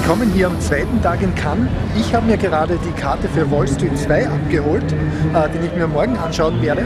angekommen, 0.00 0.32
hier 0.34 0.46
am 0.46 0.58
zweiten 0.60 1.02
Tag 1.02 1.20
in 1.20 1.34
Cannes. 1.34 1.68
Ich 1.98 2.14
habe 2.14 2.26
mir 2.26 2.36
gerade 2.36 2.78
die 2.78 3.00
Karte 3.00 3.28
für 3.28 3.50
Wall 3.50 3.68
Street 3.68 3.96
2 3.98 4.28
abgeholt, 4.28 4.84
äh, 4.92 5.48
den 5.50 5.64
ich 5.64 5.74
mir 5.76 5.86
morgen 5.86 6.16
anschauen 6.16 6.60
werde. 6.62 6.84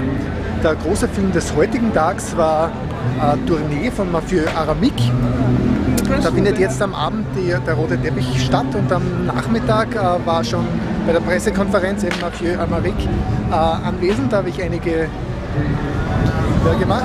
Der 0.62 0.74
große 0.74 1.06
Film 1.08 1.30
des 1.32 1.54
heutigen 1.54 1.92
Tags 1.92 2.36
war 2.36 2.72
äh, 3.20 3.36
Tournee 3.46 3.90
von 3.90 4.11
Mathieu 4.11 4.42
Aramik. 4.56 4.94
Da 6.22 6.30
findet 6.30 6.58
jetzt 6.58 6.82
am 6.82 6.94
Abend 6.94 7.26
die, 7.36 7.54
der 7.66 7.74
rote 7.74 7.98
Teppich 7.98 8.44
statt 8.44 8.66
und 8.74 8.90
am 8.90 9.26
Nachmittag 9.26 9.94
äh, 9.94 10.26
war 10.26 10.42
schon 10.42 10.66
bei 11.06 11.12
der 11.12 11.20
Pressekonferenz 11.20 12.03
eben 12.03 12.20
Mathieu 12.20 12.58
Aramik 12.58 12.94
äh, 13.50 13.54
anwesend. 13.54 14.32
Da 14.32 14.39
habe 14.39 14.48
ich 14.48 14.61
einige 14.61 15.08
Bilder 16.64 16.78
gemacht. 16.78 17.04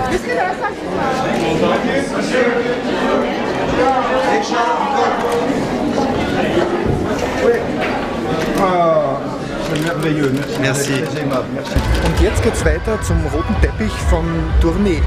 Merveilleux. 9.93 10.31
Merci. 10.61 10.91
Merci. 10.91 11.17
Merci. 11.53 11.73
Und 12.05 12.21
jetzt 12.21 12.43
geht's 12.43 12.63
weiter 12.63 13.01
zum 13.01 13.17
roten 13.27 13.55
Teppich 13.61 13.93
von 14.09 14.25
Tournee. 14.61 15.01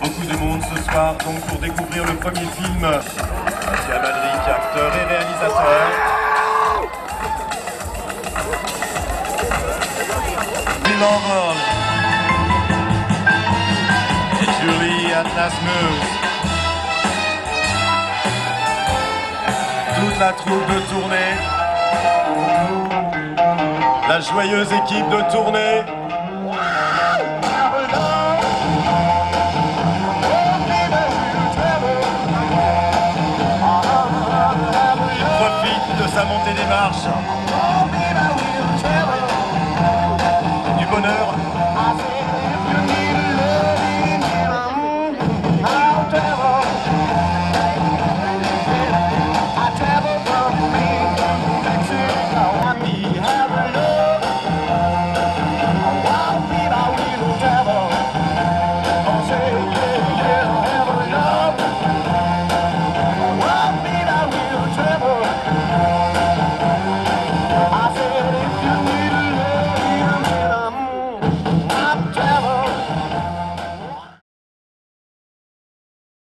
Beaucoup 0.00 0.26
de 0.26 0.36
monde 0.38 0.62
ce 0.62 0.82
soir 0.90 1.14
donc 1.24 1.40
pour 1.46 1.58
découvrir 1.58 2.04
le 2.04 2.14
premier 2.14 2.48
film. 2.56 2.80
Mathieu 2.80 3.94
Amalric, 3.94 4.48
acteur 4.48 4.90
et 4.94 5.04
réalisateur. 5.14 5.87
Et 14.40 14.50
Julie 14.60 15.12
Atlasmus. 15.12 16.00
Toute 19.94 20.18
la 20.18 20.32
troupe 20.32 20.66
de 20.66 20.80
tournée. 20.90 21.34
La 24.08 24.20
joyeuse 24.20 24.72
équipe 24.72 25.08
de 25.08 25.30
tournée. 25.30 25.82
profite 35.38 36.02
de 36.02 36.08
sa 36.08 36.24
montée 36.24 36.54
des 36.54 36.66
marches. 36.66 37.37